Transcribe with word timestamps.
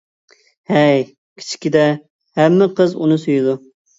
ھەي، 0.71 1.03
كىچىكىدە 1.41 1.85
ھەممە 2.41 2.69
قىز 2.81 2.97
ئۇنى 3.03 3.21
سۆيىدۇ. 3.27 3.57